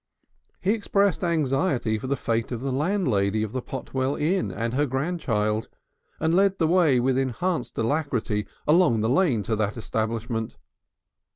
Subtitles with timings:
[0.61, 4.87] He expressed anxiety for the fate of the landlady of the Potwell Inn and her
[4.87, 5.69] grandchild,
[6.19, 10.57] and led the way with enhanced alacrity along the lane to that establishment.